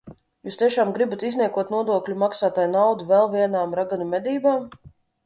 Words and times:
Jūs 0.47 0.55
tiešām 0.59 0.93
gribat 0.95 1.25
izniekot 1.27 1.69
nodokļu 1.73 2.15
maksātāju 2.23 2.71
naudu 2.71 3.07
vēl 3.13 3.29
vienām 3.37 3.77
raganu 3.81 4.09
medībām? 4.15 4.65